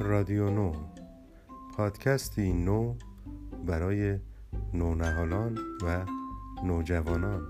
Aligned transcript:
رادیو 0.00 0.50
نو. 0.50 0.72
پادکستی 1.76 2.52
نو 2.52 2.94
برای 3.66 4.18
نونهالان 4.74 5.58
و 5.82 6.06
نوجوانان. 6.64 7.46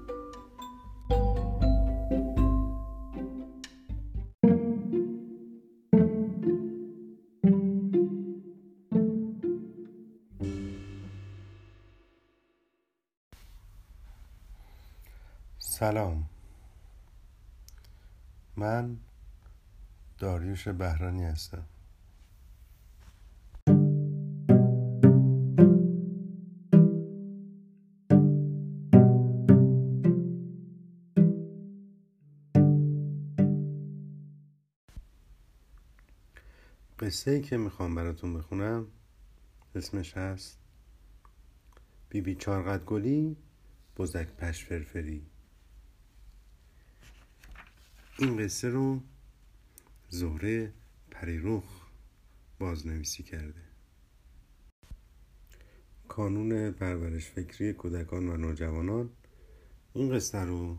سلام. 15.58 16.28
من 18.56 18.96
داریوش 20.18 20.68
بهرانی 20.68 21.24
هستم. 21.24 21.64
قصه 37.00 37.30
ای 37.30 37.40
که 37.40 37.56
می‌خوام 37.56 37.94
براتون 37.94 38.34
بخونم 38.34 38.86
اسمش 39.74 40.16
هست 40.16 40.58
بیبی 42.08 42.34
چارقد 42.34 42.84
گلی 42.84 43.36
بزک 43.96 44.26
پش 44.26 44.64
فرفری. 44.64 45.26
این 48.18 48.36
قصه 48.36 48.68
رو 48.68 49.02
زهره 50.08 50.72
پریروخ 51.10 51.64
بازنویسی 52.58 53.22
کرده. 53.22 53.62
کانون 56.08 56.70
پرورش 56.70 57.26
فکری 57.26 57.72
کودکان 57.72 58.28
و 58.28 58.36
نوجوانان. 58.36 59.10
این 59.94 60.14
قصه 60.14 60.38
رو 60.38 60.78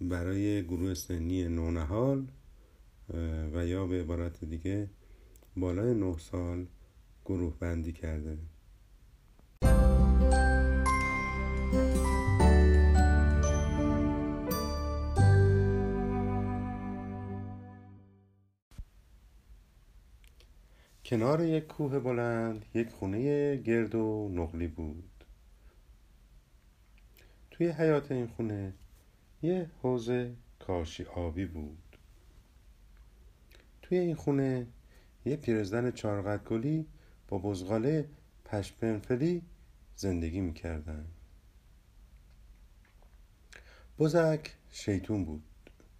برای 0.00 0.64
گروه 0.64 0.94
سنی 0.94 1.48
نونهال 1.48 2.26
و 3.54 3.66
یا 3.66 3.86
به 3.86 4.00
عبارت 4.00 4.44
دیگه 4.44 4.90
بالای 5.60 5.94
نه 5.94 6.18
سال 6.18 6.66
گروه 7.24 7.54
بندی 7.60 7.92
کرده. 7.92 8.38
کنار 21.04 21.44
یک 21.44 21.66
کوه 21.66 21.98
بلند 21.98 22.64
یک 22.74 22.90
خونه 22.90 23.56
گرد 23.56 23.94
و 23.94 24.28
نقلی 24.32 24.66
بود. 24.66 25.24
توی 27.50 27.68
حیات 27.68 28.12
این 28.12 28.26
خونه 28.26 28.74
یه 29.42 29.70
حوز 29.82 30.10
کاشی 30.58 31.04
آبی 31.04 31.46
بود. 31.46 31.96
توی 33.82 33.98
این 33.98 34.14
خونه 34.14 34.66
یه 35.28 35.36
پیرزن 35.36 35.90
چارقد 35.90 36.40
با 37.28 37.38
بزغاله 37.38 38.08
پشپنفلی 38.44 39.42
زندگی 39.96 40.40
می‌کردن. 40.40 41.04
بزک 43.98 44.54
شیطون 44.70 45.24
بود. 45.24 45.42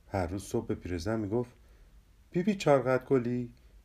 هر 0.08 0.26
روز 0.26 0.44
صبح 0.44 0.66
به 0.66 0.74
پیرزن 0.74 1.20
می‌گفت 1.20 1.50
بیبی 2.30 2.54
چارقد 2.54 3.04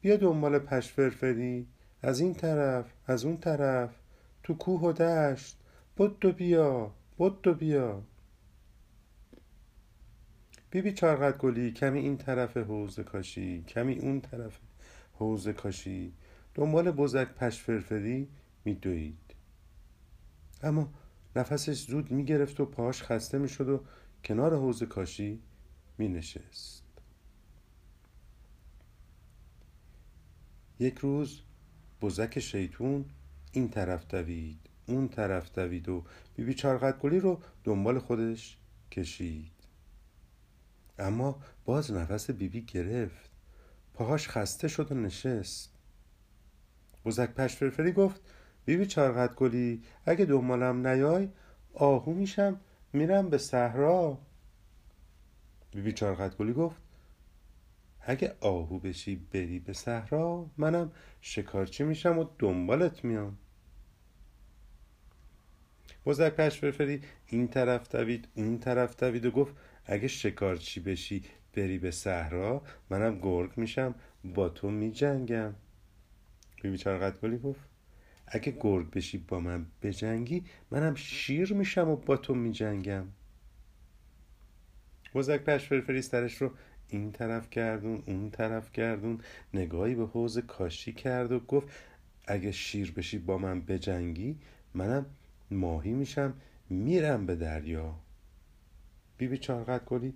بیا 0.01 0.17
دنبال 0.17 0.59
پشفرفری 0.59 1.67
از 2.01 2.19
این 2.19 2.33
طرف 2.33 2.93
از 3.07 3.25
اون 3.25 3.37
طرف. 3.37 3.95
تو 4.43 4.53
کوه 4.53 4.81
و 4.81 4.91
دشت. 4.91 5.59
بود 5.95 6.25
و 6.25 6.31
بیا 6.31 6.93
بود 7.17 7.47
و 7.47 7.53
بیا. 7.53 8.03
بیبی 10.69 10.91
چارقد 10.91 11.37
کمی 11.73 11.99
این 11.99 12.17
طرف 12.17 12.57
حوز 12.57 12.99
کاشی 12.99 13.63
کمی 13.63 13.99
اون 13.99 14.21
طرف. 14.21 14.59
حوز 15.13 15.47
کاشی. 15.47 16.13
دنبال 16.55 16.91
بزک 16.91 17.27
پشفرفری 17.27 18.27
میدوید. 18.65 19.35
اما 20.63 20.93
نفسش 21.35 21.85
زود 21.85 22.11
می‌گرفت 22.11 22.59
و 22.59 22.65
پاش 22.65 23.03
خسته 23.03 23.37
می‌شد 23.37 23.69
و 23.69 23.83
کنار 24.23 24.55
حوز 24.55 24.83
کاشی 24.83 25.39
مینشست. 25.97 26.83
یک 30.79 30.97
روز 30.97 31.41
بزک 32.01 32.39
شیطون 32.39 33.05
این 33.51 33.69
طرف 33.69 34.07
دوید 34.07 34.59
اون 34.85 35.07
طرف 35.07 35.51
دوید 35.53 35.89
و 35.89 36.03
بیبی 36.35 36.53
چارقد 36.53 36.99
گلی 36.99 37.19
رو 37.19 37.41
دنبال 37.63 37.99
خودش 37.99 38.57
کشید. 38.91 39.51
اما 40.99 41.41
باز 41.65 41.91
نفس 41.91 42.31
بیبی 42.31 42.61
گرفت. 42.61 43.32
پاهاش 43.93 44.29
خسته 44.29 44.67
شد 44.67 44.91
و 44.91 44.95
نشست. 44.95 45.73
بزک 47.05 47.29
پشفرفری 47.29 47.91
گفت 47.91 48.21
بیبی 48.65 48.85
چارقد 48.85 49.35
گلی 49.35 49.83
اگه 50.05 50.25
دنبالم 50.25 50.87
نیای 50.87 51.29
آهو 51.73 52.13
میشم 52.13 52.59
میرم 52.93 53.29
به 53.29 53.37
صحرا. 53.37 54.17
بیبی 55.71 55.91
چارقد 55.91 56.35
گلی 56.35 56.53
گفت 56.53 56.81
اگه 58.01 58.35
آهو 58.41 58.79
بشی 58.79 59.15
بری 59.15 59.59
به 59.59 59.73
صحرا 59.73 60.49
منم 60.57 60.91
شکارچی 61.21 61.83
میشم 61.83 62.17
و 62.17 62.25
دنبالت 62.39 63.03
میام. 63.03 63.37
بزک 66.05 66.35
پشفرفری 66.35 67.01
این 67.27 67.47
طرف 67.47 67.95
دوید 67.95 68.27
اون 68.35 68.59
طرف 68.59 68.95
دوید 68.95 69.25
و 69.25 69.31
گفت 69.31 69.55
اگه 69.85 70.07
شکارچی 70.07 70.79
بشی 70.79 71.23
بری 71.53 71.77
به 71.77 71.91
صحرا 71.91 72.61
منم 72.89 73.19
گرگ 73.19 73.51
میشم 73.57 73.95
با 74.23 74.49
تو 74.49 74.69
میجنگم. 74.69 75.53
بیبی 76.61 76.77
چارقد 76.77 77.19
گلی 77.19 77.37
گفت؟ 77.37 77.61
اگه 78.27 78.57
گرگ 78.59 78.91
بشی 78.91 79.17
با 79.17 79.39
من 79.39 79.65
بجنگی 79.81 80.43
منم 80.71 80.95
شیر 80.95 81.53
میشم 81.53 81.89
و 81.89 81.95
با 81.95 82.17
تو 82.17 82.35
میجنگم. 82.35 83.05
بزک 85.13 85.43
پشفرفری 85.43 86.01
سرش 86.01 86.41
رو 86.41 86.51
این 86.89 87.11
طرف 87.11 87.49
گردون 87.49 88.03
اون 88.05 88.29
طرف 88.29 88.71
گردون 88.71 89.21
نگاهی 89.53 89.95
به 89.95 90.05
حوز 90.05 90.39
کاشی 90.39 90.93
کرد 90.93 91.31
و 91.31 91.39
گفت 91.39 91.67
اگه 92.27 92.51
شیر 92.51 92.91
بشی 92.91 93.17
با 93.17 93.37
من 93.37 93.61
بجنگی 93.61 94.37
منم 94.73 95.05
ماهی 95.51 95.93
میشم 95.93 96.33
میرم 96.69 97.25
به 97.25 97.35
دریا. 97.35 97.95
بیبی 99.17 99.37
چارقد 99.37 99.85
گلی 99.85 100.13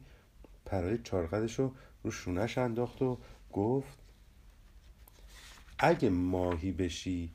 پرای 0.67 0.97
چارقدش 0.97 1.59
رو 1.59 1.71
رو 2.03 2.11
شونش 2.11 2.57
انداخت 2.57 3.01
و 3.01 3.17
گفت 3.53 3.97
اگه 5.79 6.09
ماهی 6.09 6.71
بشی 6.71 7.29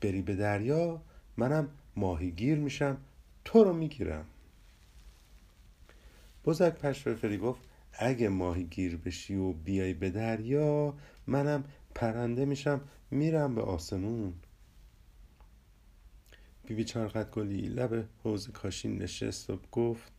بری 0.00 0.22
به 0.22 0.34
دریا 0.36 1.02
منم 1.36 1.68
ماهیگیر 1.96 2.58
میشم 2.58 2.96
تو 3.44 3.64
رو 3.64 3.72
می‌گیرم. 3.72 4.24
بزک 6.44 6.72
پشفرفری 6.74 7.38
گفت 7.38 7.60
اگه 7.92 8.28
ماهی 8.28 8.64
گیر 8.64 8.96
بشی 8.96 9.34
و 9.34 9.52
بیای 9.52 9.94
به 9.94 10.10
دریا 10.10 10.94
منم 11.26 11.64
پرنده 11.94 12.44
میشم 12.44 12.80
میرم 13.10 13.54
به 13.54 13.62
آسمون. 13.62 14.34
بیبی 16.66 16.84
چارقد 16.84 17.30
گلی 17.30 17.60
لب 17.60 18.08
حوز 18.24 18.48
کاشین 18.48 19.02
نشست 19.02 19.50
و 19.50 19.58
گفت 19.72 20.12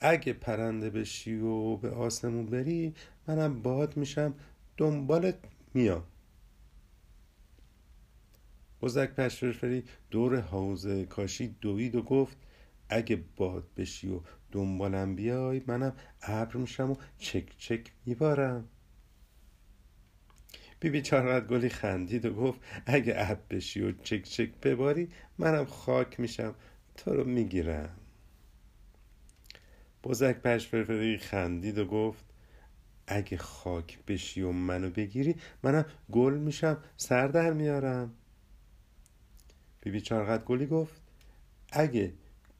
اگه 0.00 0.32
پرنده 0.32 0.90
بشی 0.90 1.36
و 1.36 1.76
به 1.76 1.90
آسمون 1.90 2.46
بری 2.46 2.94
منم 3.26 3.62
باد 3.62 3.96
میشم. 3.96 4.34
دنبالت 4.76 5.38
میام. 5.74 6.04
بزک 8.80 9.10
پشفرفری 9.14 9.84
دور 10.10 10.40
حوز 10.40 10.86
کاشی 10.86 11.56
دوید 11.60 11.94
و 11.94 12.02
گفت 12.02 12.36
اگه 12.88 13.24
باد 13.36 13.64
بشی 13.76 14.08
و 14.08 14.20
دنبالم 14.52 15.16
بیای 15.16 15.62
منم 15.66 15.92
ابر 16.22 16.56
میشم 16.56 16.90
و 16.90 16.96
چک 17.18 17.58
چک 17.58 17.92
میبارم. 18.06 18.68
بیبی 20.80 21.02
چارقد 21.02 21.48
گلی 21.48 21.68
خندید 21.68 22.24
و 22.24 22.34
گفت 22.34 22.60
اگه 22.86 23.14
ابر 23.16 23.40
بشی 23.50 23.80
و 23.80 23.92
چک 23.92 24.22
چک 24.22 24.60
بباری 24.60 25.08
منم 25.38 25.64
خاک 25.64 26.20
میشم. 26.20 26.54
تو 26.96 27.14
رو 27.14 27.24
می‌گیرم. 27.24 28.05
بزک 30.06 30.36
پشفرفری 30.36 31.18
خندید 31.18 31.78
و 31.78 31.84
گفت 31.84 32.24
اگه 33.06 33.36
خاک 33.36 33.98
بشی 34.04 34.42
و 34.42 34.52
منو 34.52 34.90
بگیری 34.90 35.34
منم 35.62 35.84
گل 36.12 36.34
میشم 36.34 36.78
سر 36.96 37.28
در 37.28 37.52
میارم. 37.52 38.14
بیبی 39.80 40.00
چارقد 40.00 40.44
گلی 40.44 40.66
گفت 40.66 41.02
اگه 41.72 42.12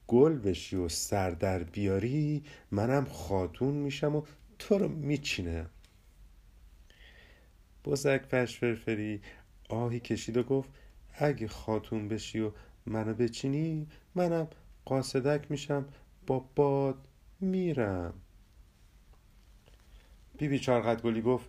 گل 0.07 0.39
بشی 0.39 0.77
و 0.77 0.89
سر 0.89 1.31
در 1.31 1.63
بیاری 1.63 2.43
منم 2.71 3.05
خاتون 3.05 3.75
میشم 3.75 4.17
و 4.17 4.23
تو 4.59 4.79
رو 4.79 4.89
میچینم. 4.89 5.71
بزک 7.85 8.29
پشفرفری 8.29 9.21
آهی 9.69 10.01
کشید 10.01 10.37
و 10.37 10.43
گفت 10.43 10.71
اگه 11.15 11.49
خاتون 11.49 12.09
بشی 12.09 12.41
و 12.41 12.53
منو 12.87 13.15
بچینی 13.15 13.87
منم 14.15 14.49
قاصدک 14.85 15.51
میشم 15.51 15.85
با 16.27 16.51
باد 16.57 17.09
میرم 17.41 18.15
بیبی 20.39 20.59
چارقد 20.59 21.03
گلی 21.03 21.23
گفت 21.23 21.49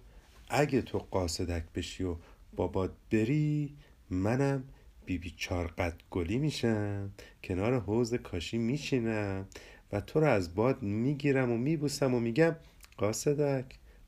اگه 0.50 0.82
تو 0.82 0.98
قاصدک 0.98 1.64
بشی 1.76 2.04
و 2.04 2.16
با 2.56 2.68
باد 2.68 2.96
بری 3.12 3.76
منم 4.10 4.64
بیبی 5.06 5.34
چارقد 5.38 5.94
گلی 6.12 6.38
میشم 6.38 7.12
کنار 7.44 7.80
حوز 7.80 8.14
کاشی 8.14 8.58
میشینم 8.58 9.48
و 9.92 10.02
تو 10.02 10.20
رو 10.20 10.28
از 10.28 10.56
باد 10.56 10.82
می‌گیرم 10.82 11.52
و 11.52 11.58
میبوسم 11.58 12.14
و 12.14 12.20
میگم 12.20 12.56
قاصدک 12.98 13.66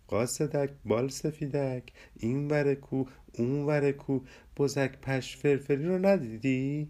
قاصدک 0.08 0.70
بال 0.86 1.08
سفیدک 1.08 1.94
این 2.16 2.74
کو 2.76 3.06
اون 3.34 3.92
کو 3.92 4.20
بزک 4.58 4.92
پش 5.02 5.38
فرفری 5.38 5.86
رو 5.86 6.06
ندیدی؟ 6.06 6.90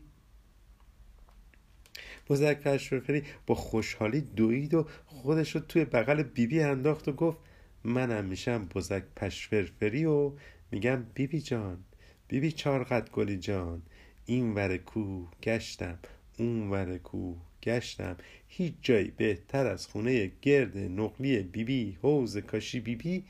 پش 2.38 2.90
فرفری 2.90 3.24
با 3.48 3.56
خوشحالی 3.56 4.22
دوید 4.22 4.74
و 4.74 4.88
خودش 5.06 5.56
رو 5.56 5.62
توی 5.62 5.86
بغل 5.86 6.24
بیبی 6.24 6.62
انداخت 6.62 7.08
و 7.08 7.12
گفت 7.12 7.38
منم 7.84 8.26
میشم 8.26 8.66
بزک 8.66 9.04
پش 9.16 9.48
فرفری 9.48 10.06
و 10.06 10.32
میگم 10.72 11.06
بیبی 11.14 11.42
جان 11.42 11.84
بیبی 12.28 12.52
چارقد 12.52 13.10
گلی 13.10 13.38
جان 13.38 13.82
این 14.26 14.54
ور 14.56 14.78
کو 14.78 15.26
گشتم 15.44 16.00
اون 16.38 16.70
ور 16.70 16.98
کو 16.98 17.36
گشتم. 17.64 18.18
هیچ 18.48 18.74
جایی 18.82 19.12
بهتر 19.18 19.68
از 19.68 19.88
خونه 19.88 20.32
گرد 20.42 20.78
نقلی 20.78 21.44
بیبی 21.44 21.98
حوز 22.02 22.38
کاشی 22.38 22.80
بیبی 22.80 23.24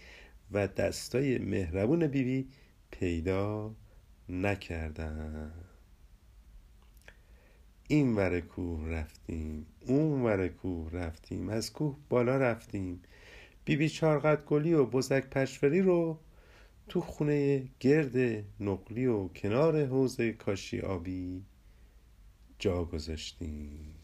و 0.52 0.68
دستای 0.68 1.38
مهربون 1.38 2.08
بیبی 2.08 2.48
پیدا 2.92 3.76
نکردم. 4.30 5.69
این 7.92 8.16
ور 8.16 8.40
کوه 8.40 8.90
رفتیم 8.90 9.66
اون 9.88 10.22
ور 10.22 10.48
کوه 10.48 10.92
رفتیم 10.92 11.50
از 11.50 11.74
کوه 11.74 11.98
بالا 12.10 12.38
رفتیم. 12.38 13.02
بیبی 13.66 13.90
چارقد 13.90 14.44
گلی 14.46 14.74
و 14.74 14.86
بزک 14.86 15.30
پشوری 15.30 15.82
رو 15.82 16.20
تو 16.90 17.02
خونه 17.02 17.68
گرد 17.80 18.46
نقلی 18.60 19.06
و 19.06 19.28
کنار 19.28 19.86
حوز 19.86 20.22
کاشی 20.22 20.80
آبی 20.80 21.44
جا 22.60 22.86
گذاشتیم. 22.86 23.99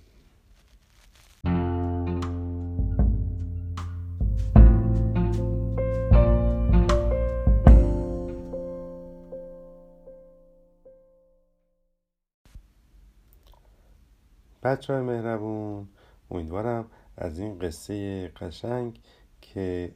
بچه 14.65 14.93
های 14.93 15.01
مهربون 15.01 15.87
امیدوارم 16.31 16.85
از 17.17 17.39
این 17.39 17.59
قصه 17.59 18.27
قشنگ 18.27 18.99
که 19.41 19.91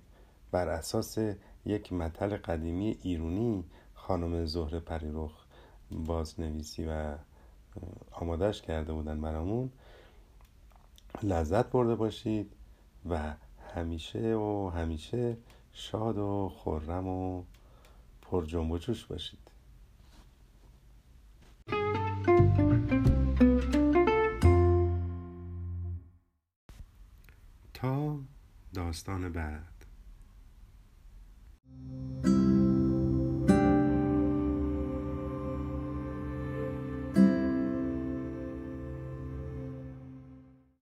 بر 0.52 0.68
اساس 0.68 1.18
یک 1.66 1.94
متل 1.94 2.38
قدیمی 2.38 2.98
ایرونی 3.04 3.64
خانم 3.94 4.46
زهره 4.46 4.80
پریرخ 4.80 5.32
بازنویسی 5.92 6.86
و 6.86 7.16
آمادش 8.12 8.62
کرده 8.62 8.94
بودن 8.94 9.22
برامون 9.22 9.70
لذت 11.24 11.66
برده 11.66 11.96
باشید 11.96 12.54
و 13.10 13.34
همیشه 13.76 14.36
و 14.36 14.70
همیشه 14.70 15.38
شاد 15.74 16.18
و 16.18 16.52
خورم 16.56 17.08
و 17.08 17.44
پر 18.22 18.46
جنب 18.46 18.72
و 18.72 18.78
جوش 18.78 19.06
باشید. 19.06 19.59
تا 27.82 28.20
داستان 28.74 29.30
بعد. 29.30 29.79